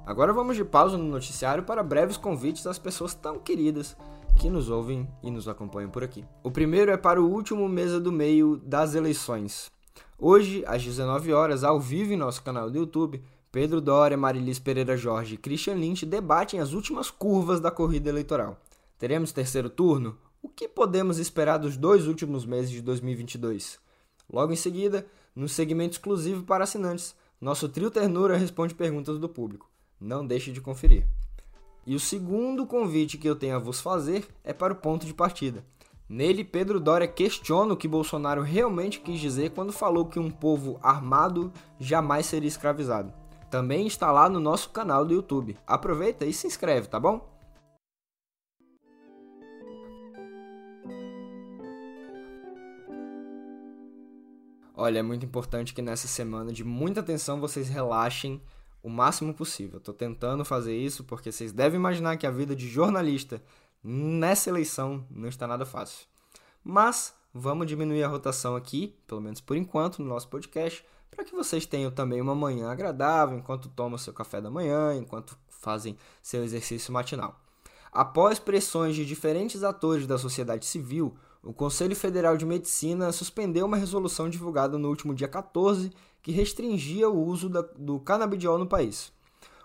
Agora 0.05 0.31
vamos 0.31 0.55
de 0.55 0.63
pausa 0.63 0.98
no 0.98 1.03
noticiário 1.03 1.63
para 1.63 1.83
breves 1.83 2.15
convites 2.15 2.65
às 2.65 2.79
pessoas 2.79 3.13
tão 3.13 3.38
queridas 3.39 3.98
que 4.39 4.50
nos 4.50 4.69
ouvem 4.69 5.05
e 5.22 5.29
nos 5.29 5.50
acompanham 5.50 5.91
por 5.91 6.01
aqui. 6.01 6.24
O 6.41 6.50
primeiro 6.50 6.91
é 6.91 6.96
para 6.96 7.22
o 7.22 7.29
último 7.29 7.67
mesa 7.67 8.00
do 8.00 8.10
meio 8.10 8.55
das 8.55 8.96
eleições. 8.96 9.69
Hoje, 10.17 10.63
às 10.65 10.81
19 10.81 11.34
horas, 11.34 11.62
ao 11.62 11.77
vivo 11.77 12.13
em 12.13 12.17
nosso 12.17 12.41
canal 12.41 12.72
do 12.72 12.77
YouTube, 12.77 13.22
Pedro 13.51 13.81
Doria, 13.81 14.15
Marilis 14.15 14.58
Pereira 14.58 14.96
Jorge 14.96 15.36
e 15.36 15.38
Christian 15.38 15.74
Lynch 15.74 16.05
debatem 16.05 16.62
as 16.62 16.72
últimas 16.72 17.12
curvas 17.12 17.60
da 17.60 17.69
corrida 17.69 18.08
eleitoral. 18.08 18.58
Teremos 18.98 19.34
terceiro 19.34 19.69
turno? 19.69 20.17
O 20.41 20.48
que 20.48 20.69
podemos 20.69 21.19
esperar 21.19 21.58
dos 21.58 21.75
dois 21.75 22.08
últimos 22.08 22.46
meses 22.46 22.72
de 22.72 22.81
2022? 22.81 23.77
Logo 24.31 24.53
em 24.53 24.55
seguida, 24.55 25.05
no 25.36 25.50
segmento 25.50 25.96
exclusivo 25.96 26.43
para 26.43 26.63
assinantes, 26.63 27.13
nosso 27.41 27.67
trio 27.67 27.91
Ternura 27.91 28.38
responde 28.38 28.74
perguntas 28.74 29.19
do 29.19 29.27
público. 29.27 29.69
Não 30.00 30.25
deixe 30.25 30.53
de 30.53 30.62
conferir. 30.62 31.05
E 31.89 31.96
o 31.96 32.00
segundo 32.00 32.67
convite 32.67 33.17
que 33.17 33.27
eu 33.27 33.36
tenho 33.36 33.55
a 33.55 33.60
vos 33.60 33.81
fazer 33.81 34.27
é 34.43 34.53
para 34.53 34.72
o 34.72 34.75
ponto 34.75 35.08
de 35.08 35.13
partida. 35.15 35.65
Nele, 36.08 36.43
Pedro 36.43 36.79
Doria 36.79 37.08
questiona 37.08 37.74
o 37.74 37.75
que 37.75 37.88
Bolsonaro 37.88 38.43
realmente 38.43 39.00
quis 39.00 39.19
dizer 39.19 39.55
quando 39.55 39.74
falou 39.74 40.05
que 40.05 40.19
um 40.19 40.29
povo 40.29 40.79
armado 40.84 41.51
jamais 41.79 42.27
seria 42.27 42.48
escravizado. 42.48 43.12
Também 43.50 43.88
está 43.88 44.12
lá 44.12 44.29
no 44.29 44.39
nosso 44.39 44.69
canal 44.69 45.03
do 45.03 45.15
YouTube. 45.15 45.58
Aproveita 45.65 46.27
e 46.27 46.31
se 46.31 46.46
inscreve, 46.46 46.88
tá 46.88 47.00
bom? 47.00 47.27
Olha, 54.75 55.00
é 55.00 55.01
muito 55.01 55.25
importante 55.25 55.74
que 55.74 55.81
nessa 55.81 56.08
semana 56.08 56.53
de 56.53 56.63
muita 56.63 57.00
atenção 57.00 57.41
vocês 57.41 57.67
relaxem 57.67 58.39
o 58.81 58.89
máximo 58.89 59.33
possível. 59.33 59.77
Estou 59.77 59.93
tentando 59.93 60.45
fazer 60.45 60.75
isso 60.75 61.03
porque 61.03 61.31
vocês 61.31 61.51
devem 61.51 61.79
imaginar 61.79 62.17
que 62.17 62.27
a 62.27 62.31
vida 62.31 62.55
de 62.55 62.67
jornalista 62.67 63.41
nessa 63.83 64.50
eleição 64.50 65.05
não 65.09 65.27
está 65.27 65.48
nada 65.48 65.65
fácil. 65.65 66.05
Mas 66.63 67.13
vamos 67.33 67.67
diminuir 67.67 68.03
a 68.03 68.07
rotação 68.07 68.55
aqui, 68.55 68.95
pelo 69.07 69.21
menos 69.21 69.41
por 69.41 69.55
enquanto, 69.55 70.01
no 70.01 70.09
nosso 70.09 70.27
podcast, 70.27 70.86
para 71.09 71.24
que 71.24 71.36
vocês 71.36 71.65
tenham 71.65 71.91
também 71.91 72.21
uma 72.21 72.36
manhã 72.36 72.69
agradável 72.69 73.38
enquanto 73.38 73.69
tomam 73.69 73.98
seu 73.98 74.13
café 74.13 74.39
da 74.39 74.50
manhã, 74.50 74.95
enquanto 74.95 75.38
fazem 75.48 75.98
seu 76.21 76.43
exercício 76.43 76.93
matinal. 76.93 77.39
Após 77.91 78.38
pressões 78.38 78.95
de 78.95 79.05
diferentes 79.05 79.63
atores 79.63 80.05
da 80.05 80.17
sociedade 80.17 80.65
civil, 80.65 81.15
o 81.41 81.53
Conselho 81.53 81.95
Federal 81.95 82.38
de 82.38 82.45
Medicina 82.45 83.12
suspendeu 83.12 83.65
uma 83.65 83.77
resolução 83.77 84.29
divulgada 84.29 84.77
no 84.77 84.89
último 84.89 85.15
dia 85.15 85.27
14 85.27 85.91
que 86.21 86.31
restringia 86.31 87.09
o 87.09 87.25
uso 87.25 87.49
da, 87.49 87.61
do 87.77 87.99
canabidiol 87.99 88.57
no 88.57 88.67
país. 88.67 89.11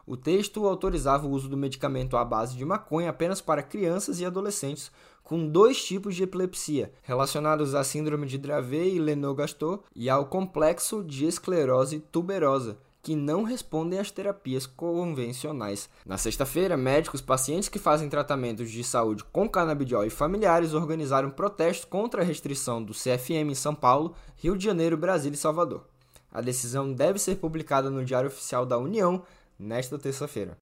O 0.06 0.16
texto 0.16 0.66
autorizava 0.66 1.26
o 1.26 1.30
uso 1.30 1.48
do 1.48 1.56
medicamento 1.56 2.16
à 2.16 2.24
base 2.24 2.56
de 2.56 2.64
maconha 2.64 3.08
apenas 3.08 3.40
para 3.40 3.62
crianças 3.62 4.20
e 4.20 4.26
adolescentes 4.26 4.90
com 5.22 5.48
dois 5.48 5.82
tipos 5.82 6.14
de 6.14 6.22
epilepsia, 6.22 6.92
relacionados 7.02 7.74
à 7.74 7.82
síndrome 7.82 8.26
de 8.26 8.36
Dravet 8.36 8.94
e 8.94 8.98
Lennox-Gastaut 8.98 9.82
e 9.96 10.10
ao 10.10 10.26
complexo 10.26 11.02
de 11.02 11.24
esclerose 11.24 11.98
tuberosa, 11.98 12.76
que 13.02 13.16
não 13.16 13.42
respondem 13.42 13.98
às 13.98 14.10
terapias 14.10 14.66
convencionais. 14.66 15.88
Na 16.04 16.18
sexta-feira, 16.18 16.76
médicos, 16.76 17.22
pacientes 17.22 17.70
que 17.70 17.78
fazem 17.78 18.08
tratamentos 18.08 18.70
de 18.70 18.84
saúde 18.84 19.24
com 19.24 19.48
canabidiol 19.48 20.04
e 20.04 20.10
familiares 20.10 20.74
organizaram 20.74 21.30
protestos 21.30 21.86
contra 21.86 22.20
a 22.20 22.24
restrição 22.24 22.82
do 22.82 22.92
CFM 22.92 23.50
em 23.50 23.54
São 23.54 23.74
Paulo, 23.74 24.14
Rio 24.36 24.56
de 24.56 24.64
Janeiro, 24.64 24.96
Brasília 24.96 25.36
e 25.36 25.38
Salvador. 25.38 25.86
A 26.34 26.40
decisão 26.40 26.92
deve 26.92 27.20
ser 27.20 27.36
publicada 27.36 27.88
no 27.88 28.04
Diário 28.04 28.26
Oficial 28.26 28.66
da 28.66 28.76
União 28.76 29.22
nesta 29.56 29.96
terça-feira. 29.96 30.56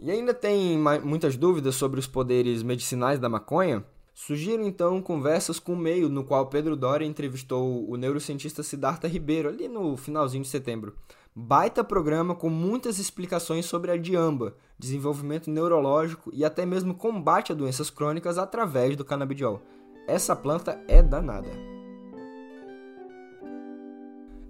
E 0.00 0.10
ainda 0.10 0.34
tem 0.34 0.76
muitas 1.04 1.36
dúvidas 1.36 1.76
sobre 1.76 2.00
os 2.00 2.06
poderes 2.06 2.64
medicinais 2.64 3.20
da 3.20 3.28
maconha? 3.28 3.84
Sugiro 4.12 4.64
então 4.64 5.00
conversas 5.00 5.60
com 5.60 5.74
o 5.74 5.76
meio, 5.76 6.08
no 6.08 6.24
qual 6.24 6.46
Pedro 6.46 6.74
Doria 6.74 7.06
entrevistou 7.06 7.88
o 7.88 7.96
neurocientista 7.96 8.64
Siddhartha 8.64 9.06
Ribeiro, 9.06 9.48
ali 9.48 9.68
no 9.68 9.96
finalzinho 9.96 10.42
de 10.42 10.48
setembro. 10.48 10.96
Baita 11.32 11.84
programa 11.84 12.34
com 12.34 12.50
muitas 12.50 12.98
explicações 12.98 13.66
sobre 13.66 13.92
a 13.92 13.96
diamba, 13.96 14.56
desenvolvimento 14.76 15.48
neurológico 15.48 16.32
e 16.34 16.44
até 16.44 16.66
mesmo 16.66 16.96
combate 16.96 17.52
a 17.52 17.54
doenças 17.54 17.90
crônicas 17.90 18.38
através 18.38 18.96
do 18.96 19.04
canabidiol. 19.04 19.62
Essa 20.08 20.34
planta 20.34 20.82
é 20.88 21.00
danada. 21.00 21.77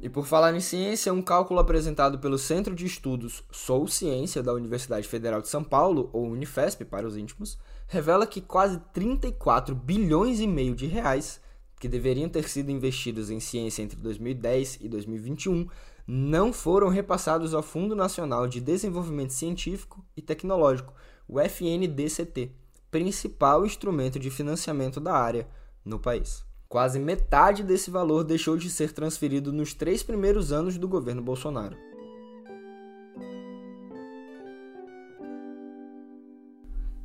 E 0.00 0.08
por 0.08 0.26
falar 0.26 0.54
em 0.54 0.60
ciência, 0.60 1.12
um 1.12 1.20
cálculo 1.20 1.58
apresentado 1.58 2.20
pelo 2.20 2.38
Centro 2.38 2.72
de 2.72 2.86
Estudos 2.86 3.42
Sou 3.50 3.88
Ciência 3.88 4.42
da 4.42 4.52
Universidade 4.52 5.08
Federal 5.08 5.42
de 5.42 5.48
São 5.48 5.64
Paulo, 5.64 6.08
ou 6.12 6.24
Unifesp 6.24 6.84
para 6.84 7.06
os 7.06 7.16
íntimos, 7.16 7.58
revela 7.88 8.26
que 8.26 8.40
quase 8.40 8.78
34 8.92 9.74
bilhões 9.74 10.38
e 10.38 10.46
meio 10.46 10.76
de 10.76 10.86
reais 10.86 11.40
que 11.80 11.88
deveriam 11.88 12.28
ter 12.28 12.48
sido 12.48 12.70
investidos 12.70 13.28
em 13.28 13.40
ciência 13.40 13.82
entre 13.82 13.98
2010 13.98 14.78
e 14.80 14.88
2021 14.88 15.68
não 16.06 16.52
foram 16.52 16.88
repassados 16.88 17.52
ao 17.52 17.62
Fundo 17.62 17.94
Nacional 17.94 18.46
de 18.46 18.60
Desenvolvimento 18.60 19.32
Científico 19.32 20.04
e 20.16 20.22
Tecnológico, 20.22 20.94
o 21.26 21.40
FNDCT, 21.40 22.52
principal 22.90 23.66
instrumento 23.66 24.18
de 24.18 24.30
financiamento 24.30 25.00
da 25.00 25.12
área 25.12 25.46
no 25.84 25.98
país. 25.98 26.47
Quase 26.68 26.98
metade 26.98 27.62
desse 27.62 27.90
valor 27.90 28.22
deixou 28.22 28.54
de 28.54 28.68
ser 28.68 28.92
transferido 28.92 29.50
nos 29.50 29.72
três 29.72 30.02
primeiros 30.02 30.52
anos 30.52 30.76
do 30.76 30.86
governo 30.86 31.22
Bolsonaro. 31.22 31.74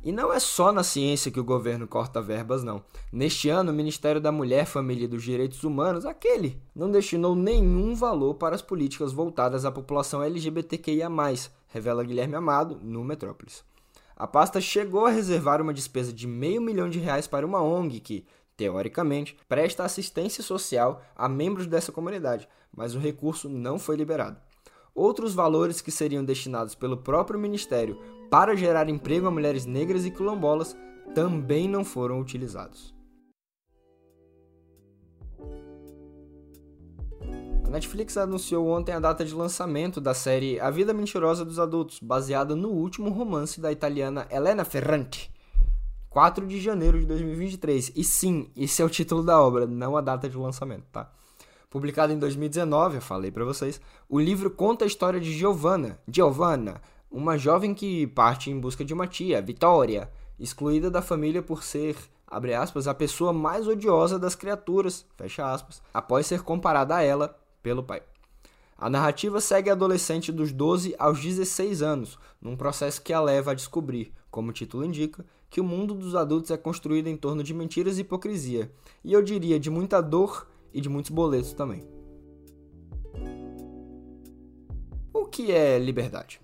E 0.02 0.12
não 0.12 0.30
é 0.30 0.38
só 0.38 0.70
na 0.70 0.84
ciência 0.84 1.30
que 1.30 1.40
o 1.40 1.44
governo 1.44 1.88
corta 1.88 2.20
verbas, 2.20 2.62
não. 2.62 2.84
Neste 3.10 3.48
ano, 3.48 3.72
o 3.72 3.74
Ministério 3.74 4.20
da 4.20 4.30
Mulher, 4.30 4.66
Família 4.66 5.06
e 5.06 5.08
dos 5.08 5.22
Direitos 5.22 5.64
Humanos, 5.64 6.04
aquele, 6.04 6.60
não 6.74 6.90
destinou 6.90 7.34
nenhum 7.34 7.94
valor 7.94 8.34
para 8.34 8.54
as 8.54 8.60
políticas 8.60 9.14
voltadas 9.14 9.64
à 9.64 9.72
população 9.72 10.22
LGBTQIA, 10.22 11.08
revela 11.68 12.04
Guilherme 12.04 12.34
Amado, 12.34 12.78
no 12.82 13.02
Metrópolis. 13.02 13.64
A 14.14 14.26
pasta 14.26 14.60
chegou 14.60 15.06
a 15.06 15.10
reservar 15.10 15.62
uma 15.62 15.72
despesa 15.72 16.12
de 16.12 16.26
meio 16.26 16.60
milhão 16.60 16.88
de 16.88 16.98
reais 16.98 17.26
para 17.26 17.46
uma 17.46 17.62
ONG 17.62 17.98
que, 17.98 18.26
teoricamente, 18.56 19.36
presta 19.48 19.84
assistência 19.84 20.42
social 20.42 21.02
a 21.14 21.28
membros 21.28 21.66
dessa 21.66 21.92
comunidade, 21.92 22.48
mas 22.74 22.94
o 22.94 22.98
recurso 22.98 23.48
não 23.48 23.78
foi 23.78 23.96
liberado. 23.96 24.38
Outros 24.94 25.34
valores 25.34 25.80
que 25.80 25.90
seriam 25.90 26.24
destinados 26.24 26.74
pelo 26.74 26.96
próprio 26.96 27.38
Ministério 27.38 27.98
para 28.30 28.56
gerar 28.56 28.88
emprego 28.88 29.26
a 29.26 29.30
mulheres 29.30 29.66
negras 29.66 30.04
e 30.04 30.10
quilombolas 30.10 30.76
também 31.14 31.68
não 31.68 31.84
foram 31.84 32.20
utilizados. 32.20 32.94
A 37.64 37.70
Netflix 37.70 38.16
anunciou 38.16 38.68
ontem 38.68 38.92
a 38.92 39.00
data 39.00 39.24
de 39.24 39.34
lançamento 39.34 40.00
da 40.00 40.14
série 40.14 40.60
A 40.60 40.70
Vida 40.70 40.94
Mentirosa 40.94 41.44
dos 41.44 41.58
Adultos, 41.58 41.98
baseada 42.00 42.54
no 42.54 42.68
último 42.68 43.10
romance 43.10 43.60
da 43.60 43.72
italiana 43.72 44.28
Elena 44.30 44.64
Ferrante. 44.64 45.33
4 46.14 46.46
de 46.46 46.60
janeiro 46.60 47.00
de 47.00 47.06
2023. 47.06 47.90
E 47.96 48.04
sim, 48.04 48.48
esse 48.56 48.80
é 48.80 48.84
o 48.84 48.88
título 48.88 49.24
da 49.24 49.42
obra, 49.42 49.66
não 49.66 49.96
a 49.96 50.00
data 50.00 50.28
de 50.28 50.36
lançamento, 50.38 50.84
tá? 50.92 51.10
Publicado 51.68 52.12
em 52.12 52.18
2019, 52.20 52.98
eu 52.98 53.02
falei 53.02 53.32
para 53.32 53.44
vocês, 53.44 53.80
o 54.08 54.20
livro 54.20 54.48
conta 54.48 54.84
a 54.84 54.86
história 54.86 55.18
de 55.18 55.32
Giovanna, 55.32 55.98
Giovanna, 56.06 56.80
uma 57.10 57.36
jovem 57.36 57.74
que 57.74 58.06
parte 58.06 58.48
em 58.48 58.60
busca 58.60 58.84
de 58.84 58.94
uma 58.94 59.08
tia, 59.08 59.42
Vitória, 59.42 60.08
excluída 60.38 60.88
da 60.88 61.02
família 61.02 61.42
por 61.42 61.64
ser, 61.64 61.96
abre 62.28 62.54
aspas, 62.54 62.86
a 62.86 62.94
pessoa 62.94 63.32
mais 63.32 63.66
odiosa 63.66 64.16
das 64.16 64.36
criaturas, 64.36 65.04
fecha 65.16 65.52
aspas, 65.52 65.82
após 65.92 66.28
ser 66.28 66.42
comparada 66.42 66.94
a 66.94 67.02
ela 67.02 67.36
pelo 67.60 67.82
pai. 67.82 68.04
A 68.78 68.88
narrativa 68.88 69.40
segue 69.40 69.68
a 69.68 69.72
adolescente 69.72 70.30
dos 70.30 70.52
12 70.52 70.94
aos 70.96 71.20
16 71.20 71.82
anos, 71.82 72.18
num 72.40 72.56
processo 72.56 73.02
que 73.02 73.12
a 73.12 73.20
leva 73.20 73.50
a 73.50 73.54
descobrir, 73.54 74.12
como 74.34 74.50
o 74.50 74.52
título 74.52 74.84
indica, 74.84 75.24
que 75.48 75.60
o 75.60 75.64
mundo 75.64 75.94
dos 75.94 76.16
adultos 76.16 76.50
é 76.50 76.56
construído 76.56 77.06
em 77.06 77.16
torno 77.16 77.40
de 77.40 77.54
mentiras 77.54 77.98
e 77.98 78.00
hipocrisia, 78.00 78.68
e 79.04 79.12
eu 79.12 79.22
diria 79.22 79.60
de 79.60 79.70
muita 79.70 80.00
dor 80.00 80.48
e 80.72 80.80
de 80.80 80.88
muitos 80.88 81.12
boletos 81.12 81.52
também. 81.52 81.86
O 85.12 85.26
que 85.26 85.52
é 85.52 85.78
liberdade? 85.78 86.40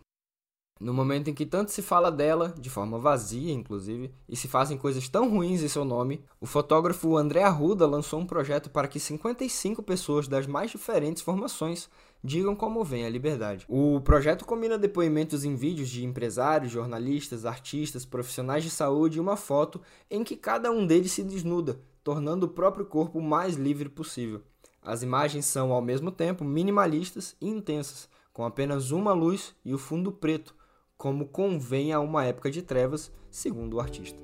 No 0.81 0.95
momento 0.95 1.31
em 1.31 1.35
que 1.35 1.45
tanto 1.45 1.73
se 1.73 1.83
fala 1.83 2.13
dela, 2.13 2.55
de 2.57 2.71
forma 2.71 2.97
vazia 2.97 3.53
inclusive, 3.53 4.15
e 4.29 4.37
se 4.37 4.47
fazem 4.47 4.79
coisas 4.79 5.09
tão 5.09 5.29
ruins 5.29 5.61
em 5.61 5.69
seu 5.69 5.85
nome, 5.85 6.25
o 6.41 6.47
fotógrafo 6.47 7.17
André 7.17 7.43
Arruda 7.43 7.89
lançou 7.89 8.21
um 8.21 8.27
projeto 8.27 8.71
para 8.71 8.87
que 8.87 9.01
55 9.01 9.83
pessoas 9.83 10.29
das 10.29 10.47
mais 10.47 10.71
diferentes 10.71 11.25
formações 11.25 11.91
digam 12.23 12.55
como 12.55 12.85
vem 12.85 13.05
a 13.05 13.11
liberdade. 13.11 13.65
O 13.69 14.01
projeto 14.01 14.45
combina 14.45 14.79
depoimentos 14.79 15.45
em 15.45 15.55
vídeos 15.55 15.89
de 15.89 16.05
empresários, 16.05 16.73
jornalistas, 16.73 17.47
artistas, 17.47 18.05
profissionais 18.05 18.63
de 18.63 18.71
saúde 18.71 19.19
e 19.19 19.21
uma 19.21 19.37
foto 19.37 19.81
em 20.11 20.23
que 20.23 20.37
cada 20.37 20.71
um 20.71 20.87
deles 20.87 21.13
se 21.13 21.23
desnuda, 21.23 21.81
tornando 22.05 22.47
o 22.47 22.51
próprio 22.51 22.85
corpo 22.85 23.19
o 23.19 23.23
mais 23.23 23.57
livre 23.57 23.89
possível. 23.89 24.43
As 24.83 25.03
imagens 25.03 25.45
são, 25.47 25.73
ao 25.73 25.83
mesmo 25.83 26.11
tempo, 26.11 26.45
minimalistas 26.45 27.37
e 27.41 27.49
intensas, 27.49 28.09
com 28.33 28.45
apenas 28.45 28.91
uma 28.91 29.13
luz 29.13 29.55
e 29.65 29.75
o 29.75 29.79
fundo 29.79 30.11
preto, 30.11 30.55
como 30.97 31.27
convém 31.27 31.93
a 31.93 32.01
uma 32.01 32.25
época 32.25 32.51
de 32.51 32.63
trevas, 32.63 33.13
segundo 33.31 33.75
o 33.75 33.81
artista. 33.81 34.23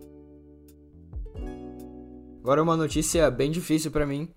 Agora 2.40 2.62
uma 2.62 2.76
notícia 2.76 3.30
bem 3.30 3.50
difícil 3.50 3.90
para 3.90 4.06
mim. 4.06 4.28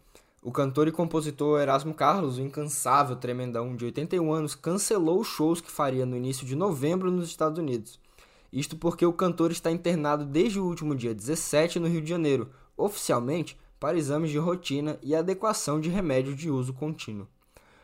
O 0.41 0.53
cantor 0.53 0.87
e 0.87 0.91
compositor 0.91 1.59
Erasmo 1.59 1.93
Carlos, 1.93 2.37
o 2.37 2.41
incansável 2.41 3.17
tremendão 3.17 3.75
de 3.75 3.83
81 3.83 4.31
anos, 4.31 4.55
cancelou 4.55 5.19
os 5.19 5.27
shows 5.27 5.59
que 5.59 5.69
faria 5.69 6.05
no 6.05 6.15
início 6.15 6.47
de 6.47 6.55
novembro 6.55 7.11
nos 7.11 7.27
Estados 7.27 7.59
Unidos. 7.59 7.99
Isto 8.51 8.77
porque 8.77 9.05
o 9.05 9.11
cantor 9.11 9.51
está 9.51 9.69
internado 9.69 10.23
desde 10.23 10.57
o 10.57 10.65
último 10.65 10.95
dia 10.95 11.13
17 11.13 11.77
no 11.77 11.89
Rio 11.89 12.01
de 12.01 12.09
Janeiro, 12.09 12.49
oficialmente 12.77 13.59
para 13.81 13.97
exames 13.97 14.31
de 14.31 14.37
rotina 14.37 14.97
e 15.03 15.13
adequação 15.13 15.77
de 15.77 15.89
remédios 15.89 16.37
de 16.37 16.49
uso 16.49 16.71
contínuo. 16.71 17.27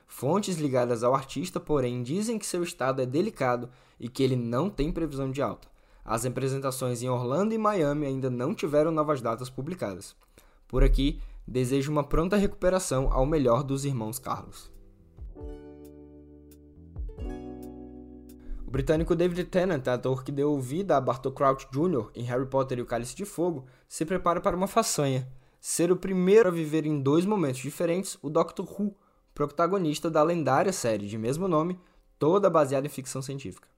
Fontes 0.07 0.55
ligadas 0.55 1.03
ao 1.03 1.13
artista, 1.13 1.59
porém, 1.59 2.01
dizem 2.01 2.39
que 2.39 2.45
seu 2.45 2.63
estado 2.63 3.01
é 3.01 3.05
delicado 3.05 3.69
e 3.99 4.07
que 4.07 4.23
ele 4.23 4.37
não 4.37 4.69
tem 4.69 4.93
previsão 4.93 5.29
de 5.29 5.41
alta. 5.41 5.67
As 6.05 6.25
apresentações 6.25 7.01
em 7.01 7.09
Orlando 7.09 7.53
e 7.53 7.57
Miami 7.57 8.05
ainda 8.05 8.29
não 8.29 8.55
tiveram 8.55 8.91
novas 8.91 9.21
datas 9.21 9.49
publicadas. 9.49 10.15
Por 10.67 10.83
aqui, 10.83 11.19
desejo 11.47 11.91
uma 11.91 12.03
pronta 12.03 12.35
recuperação 12.35 13.11
ao 13.11 13.25
melhor 13.25 13.63
dos 13.63 13.85
irmãos 13.85 14.19
Carlos. 14.19 14.71
O 18.67 18.71
britânico 18.71 19.15
David 19.15 19.45
Tennant, 19.45 19.87
ator 19.87 20.23
que 20.23 20.31
deu 20.31 20.59
vida 20.59 20.97
a 20.97 21.01
Bartol 21.01 21.31
Crouch 21.31 21.67
Jr. 21.71 22.09
em 22.15 22.23
Harry 22.23 22.45
Potter 22.45 22.79
e 22.79 22.81
o 22.81 22.85
Cálice 22.85 23.15
de 23.15 23.25
Fogo, 23.25 23.65
se 23.87 24.05
prepara 24.05 24.41
para 24.41 24.57
uma 24.57 24.67
façanha: 24.67 25.27
ser 25.61 25.91
o 25.91 25.95
primeiro 25.95 26.49
a 26.49 26.51
viver 26.51 26.85
em 26.85 27.01
dois 27.01 27.25
momentos 27.25 27.61
diferentes 27.61 28.17
o 28.21 28.29
Doctor 28.29 28.67
Who, 28.67 28.95
protagonista 29.33 30.09
da 30.09 30.23
lendária 30.23 30.73
série 30.73 31.07
de 31.07 31.17
mesmo 31.17 31.47
nome, 31.47 31.79
toda 32.17 32.49
baseada 32.49 32.87
em 32.87 32.89
ficção 32.89 33.21
científica. 33.21 33.74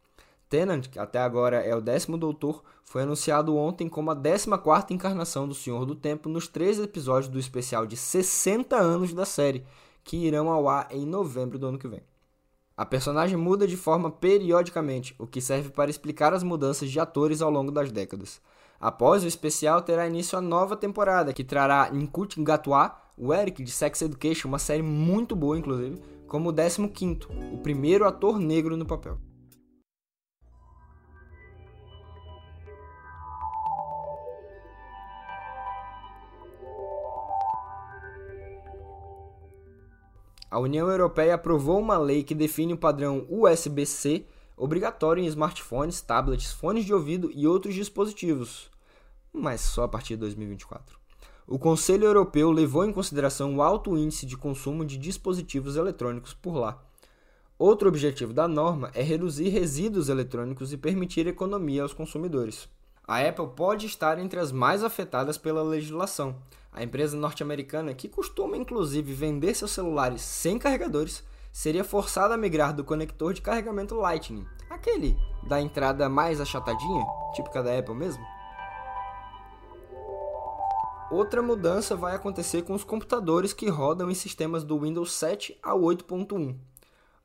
Tennant, 0.49 0.87
que 0.87 0.97
até 0.97 1.19
agora 1.19 1.57
é 1.57 1.75
o 1.75 1.81
décimo 1.81 2.17
doutor, 2.17 2.63
foi 2.83 3.03
anunciado 3.03 3.55
ontem 3.55 3.89
como 3.89 4.11
a 4.11 4.15
14ª 4.15 4.91
encarnação 4.91 5.47
do 5.47 5.53
Senhor 5.53 5.85
do 5.85 5.95
Tempo 5.95 6.29
nos 6.29 6.47
três 6.47 6.79
episódios 6.79 7.27
do 7.27 7.39
especial 7.39 7.85
de 7.85 7.97
60 7.97 8.75
anos 8.75 9.13
da 9.13 9.25
série, 9.25 9.65
que 10.03 10.17
irão 10.17 10.49
ao 10.49 10.69
ar 10.69 10.87
em 10.89 11.05
novembro 11.05 11.59
do 11.59 11.67
ano 11.67 11.77
que 11.77 11.87
vem. 11.87 12.01
A 12.77 12.85
personagem 12.85 13.35
muda 13.35 13.67
de 13.67 13.75
forma 13.75 14.09
periodicamente, 14.09 15.15
o 15.17 15.27
que 15.27 15.41
serve 15.41 15.69
para 15.69 15.89
explicar 15.89 16.33
as 16.33 16.43
mudanças 16.43 16.89
de 16.89 16.99
atores 16.99 17.41
ao 17.41 17.49
longo 17.49 17.71
das 17.71 17.91
décadas. 17.91 18.39
Após 18.79 19.23
o 19.23 19.27
especial, 19.27 19.81
terá 19.81 20.07
início 20.07 20.37
a 20.37 20.41
nova 20.41 20.77
temporada, 20.77 21.33
que 21.33 21.43
trará 21.43 21.89
Nkut 21.91 22.39
Ngatois, 22.39 22.91
o 23.17 23.33
Eric 23.33 23.63
de 23.63 23.71
Sex 23.71 24.03
Education, 24.03 24.47
uma 24.47 24.59
série 24.59 24.83
muito 24.83 25.35
boa 25.35 25.57
inclusive, 25.57 25.99
como 26.27 26.49
o 26.49 26.53
15º, 26.53 27.27
o 27.51 27.57
primeiro 27.57 28.05
ator 28.05 28.39
negro 28.39 28.77
no 28.77 28.85
papel. 28.85 29.17
A 40.49 40.59
União 40.59 40.89
Europeia 40.89 41.35
aprovou 41.35 41.77
uma 41.77 41.97
lei 41.97 42.23
que 42.23 42.33
define 42.33 42.73
o 42.73 42.77
padrão 42.77 43.25
USB-C 43.29 44.25
obrigatório 44.55 45.21
em 45.21 45.27
smartphones, 45.27 46.01
tablets, 46.01 46.51
fones 46.51 46.85
de 46.85 46.93
ouvido 46.93 47.29
e 47.33 47.45
outros 47.45 47.75
dispositivos, 47.75 48.71
mas 49.31 49.61
só 49.61 49.83
a 49.83 49.87
partir 49.87 50.15
de 50.15 50.21
2024. 50.21 50.97
O 51.45 51.59
Conselho 51.59 52.05
Europeu 52.05 52.49
levou 52.49 52.85
em 52.85 52.91
consideração 52.91 53.55
o 53.55 53.61
alto 53.61 53.97
índice 53.97 54.25
de 54.25 54.35
consumo 54.35 54.83
de 54.83 54.97
dispositivos 54.97 55.75
eletrônicos 55.75 56.33
por 56.33 56.55
lá. 56.55 56.83
Outro 57.59 57.87
objetivo 57.87 58.33
da 58.33 58.47
norma 58.47 58.91
é 58.93 59.01
reduzir 59.01 59.49
resíduos 59.49 60.09
eletrônicos 60.09 60.71
e 60.71 60.77
permitir 60.77 61.27
economia 61.27 61.83
aos 61.83 61.93
consumidores. 61.93 62.69
A 63.07 63.21
Apple 63.21 63.47
pode 63.55 63.85
estar 63.85 64.19
entre 64.19 64.37
as 64.37 64.51
mais 64.51 64.83
afetadas 64.83 65.37
pela 65.37 65.63
legislação. 65.63 66.35
A 66.73 66.83
empresa 66.83 67.15
norte-americana, 67.15 67.93
que 67.93 68.09
costuma 68.09 68.57
inclusive 68.57 69.13
vender 69.13 69.55
seus 69.55 69.71
celulares 69.71 70.21
sem 70.21 70.59
carregadores, 70.59 71.23
seria 71.53 71.85
forçada 71.85 72.33
a 72.33 72.37
migrar 72.37 72.75
do 72.75 72.83
conector 72.83 73.33
de 73.33 73.41
carregamento 73.41 73.95
Lightning, 73.95 74.45
aquele 74.69 75.17
da 75.47 75.61
entrada 75.61 76.09
mais 76.09 76.41
achatadinha, 76.41 77.05
típica 77.33 77.63
da 77.63 77.79
Apple 77.79 77.95
mesmo. 77.95 78.23
Outra 81.09 81.41
mudança 81.41 81.95
vai 81.95 82.13
acontecer 82.13 82.63
com 82.63 82.73
os 82.73 82.83
computadores 82.83 83.53
que 83.53 83.69
rodam 83.69 84.11
em 84.11 84.13
sistemas 84.13 84.65
do 84.65 84.77
Windows 84.77 85.13
7 85.13 85.57
ao 85.63 85.79
8.1. 85.79 86.57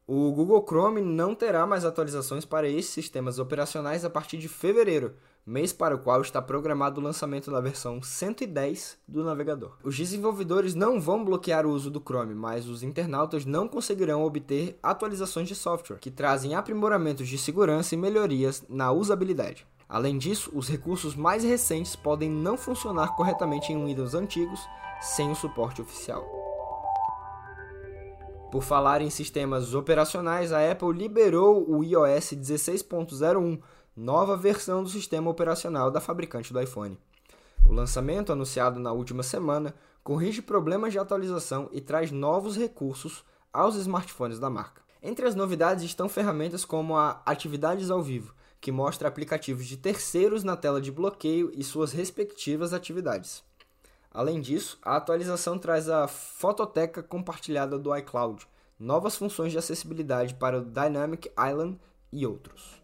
O 0.07 0.31
Google 0.31 0.65
Chrome 0.65 1.01
não 1.01 1.35
terá 1.35 1.67
mais 1.67 1.85
atualizações 1.85 2.45
para 2.45 2.69
esses 2.69 2.93
sistemas 2.93 3.41
operacionais 3.41 4.05
a 4.05 4.11
partir 4.11 4.37
de 4.37 4.49
fevereiro, 4.49 5.17
mês 5.45 5.73
para 5.73 5.95
o 5.95 5.99
qual 5.99 6.21
está 6.21 6.41
programado 6.41 7.01
o 7.01 7.05
lançamento 7.05 7.51
da 7.51 7.61
versão 7.61 8.01
110 8.01 8.99
do 9.09 9.25
navegador. 9.25 9.77
Os 9.83 9.97
desenvolvedores 9.97 10.75
não 10.75 11.01
vão 11.01 11.25
bloquear 11.25 11.67
o 11.67 11.71
uso 11.71 11.91
do 11.91 12.01
Chrome, 12.01 12.35
mas 12.35 12.69
os 12.69 12.83
internautas 12.83 13.45
não 13.45 13.67
conseguirão 13.67 14.23
obter 14.25 14.79
atualizações 14.83 15.49
de 15.49 15.55
software 15.55 15.99
que 15.99 16.11
trazem 16.11 16.55
aprimoramentos 16.55 17.29
de 17.29 17.37
segurança 17.37 17.95
e 17.95 17.99
melhorias 17.99 18.65
na 18.69 18.93
usabilidade. 18.93 19.67
Além 19.89 20.17
disso, 20.17 20.51
os 20.55 20.69
recursos 20.69 21.15
mais 21.15 21.45
recentes 21.45 21.95
podem 21.95 22.31
não 22.31 22.57
funcionar 22.57 23.15
corretamente 23.15 23.73
em 23.73 23.85
Windows 23.85 24.15
antigos 24.15 24.61
sem 25.01 25.31
o 25.31 25.35
suporte 25.35 25.83
oficial. 25.83 26.25
Por 28.53 28.63
falar 28.63 29.01
em 29.01 29.11
sistemas 29.11 29.75
operacionais, 29.75 30.53
a 30.53 30.71
Apple 30.71 30.93
liberou 30.93 31.69
o 31.69 31.83
iOS 31.83 32.35
16.01 32.35 33.59
nova 33.97 34.37
versão 34.37 34.83
do 34.83 34.89
sistema 34.89 35.31
operacional 35.31 35.91
da 35.91 36.01
fabricante 36.01 36.53
do 36.53 36.61
iPhone. 36.61 36.99
O 37.69 37.73
lançamento, 37.73 38.33
anunciado 38.33 38.81
na 38.81 38.93
última 38.93 39.23
semana, 39.23 39.75
corrige 40.03 40.43
problemas 40.43 40.93
de 40.93 40.99
atualização 40.99 41.69
e 41.73 41.81
traz 41.81 42.11
novos 42.11 42.57
recursos 42.57 43.25
aos 43.53 43.77
smartphones 43.77 44.39
da 44.39 44.51
marca. 44.51 44.83
Entre 45.03 45.27
as 45.27 45.35
novidades 45.35 45.85
estão 45.85 46.09
ferramentas 46.09 46.65
como 46.65 46.97
a 46.97 47.23
Atividades 47.27 47.91
ao 47.91 48.03
Vivo, 48.03 48.35
que 48.61 48.73
mostra 48.73 49.09
aplicativos 49.09 49.67
de 49.67 49.77
terceiros 49.77 50.45
na 50.45 50.57
tela 50.57 50.81
de 50.81 50.91
bloqueio 50.91 51.51
e 51.55 51.63
suas 51.63 51.93
respectivas 51.93 52.73
atividades. 52.73 53.43
Além 54.11 54.41
disso, 54.41 54.79
a 54.83 54.97
atualização 54.97 55.59
traz 55.59 55.89
a 55.89 56.07
fototeca 56.07 57.03
compartilhada 57.03 57.79
do 57.79 57.97
iCloud, 57.97 58.47
novas 58.79 59.17
funções 59.17 59.53
de 59.53 59.59
acessibilidade 59.59 60.35
para 60.35 60.59
o 60.59 60.65
Dynamic 60.65 61.31
Island 61.39 61.81
e 62.13 62.27
outros. 62.27 62.82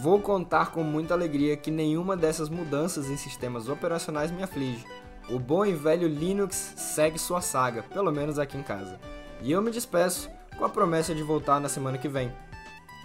Vou 0.00 0.20
contar 0.20 0.72
com 0.72 0.82
muita 0.82 1.14
alegria 1.14 1.56
que 1.56 1.70
nenhuma 1.70 2.16
dessas 2.16 2.48
mudanças 2.48 3.08
em 3.08 3.16
sistemas 3.16 3.68
operacionais 3.68 4.30
me 4.30 4.42
aflige. 4.42 4.84
O 5.28 5.38
bom 5.38 5.64
e 5.64 5.72
velho 5.72 6.06
Linux 6.06 6.74
segue 6.76 7.18
sua 7.18 7.40
saga, 7.40 7.82
pelo 7.82 8.12
menos 8.12 8.38
aqui 8.38 8.58
em 8.58 8.62
casa. 8.62 9.00
E 9.42 9.50
eu 9.50 9.62
me 9.62 9.70
despeço 9.70 10.30
com 10.56 10.64
a 10.64 10.68
promessa 10.68 11.14
de 11.14 11.22
voltar 11.22 11.60
na 11.60 11.68
semana 11.68 11.98
que 11.98 12.08
vem. 12.08 12.30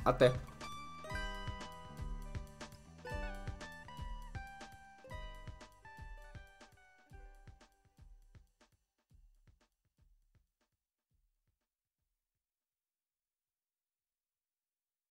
Até! 0.03 0.50